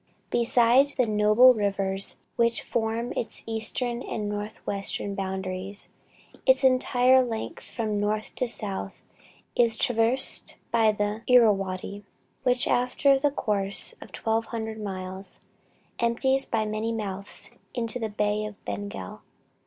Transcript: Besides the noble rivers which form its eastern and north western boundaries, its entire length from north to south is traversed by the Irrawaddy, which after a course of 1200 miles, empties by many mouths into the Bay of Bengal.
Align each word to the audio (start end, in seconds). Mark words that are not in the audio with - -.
Besides 0.31 0.95
the 0.95 1.05
noble 1.05 1.53
rivers 1.53 2.17
which 2.35 2.63
form 2.63 3.13
its 3.15 3.43
eastern 3.45 4.01
and 4.01 4.27
north 4.27 4.65
western 4.65 5.13
boundaries, 5.13 5.89
its 6.43 6.63
entire 6.63 7.23
length 7.23 7.63
from 7.63 7.99
north 7.99 8.33
to 8.37 8.47
south 8.47 9.03
is 9.55 9.77
traversed 9.77 10.55
by 10.71 10.91
the 10.91 11.21
Irrawaddy, 11.27 12.03
which 12.41 12.67
after 12.67 13.19
a 13.23 13.29
course 13.29 13.93
of 14.01 14.09
1200 14.09 14.81
miles, 14.81 15.39
empties 15.99 16.47
by 16.47 16.65
many 16.65 16.91
mouths 16.91 17.51
into 17.75 17.99
the 17.99 18.09
Bay 18.09 18.43
of 18.45 18.55
Bengal. 18.65 19.21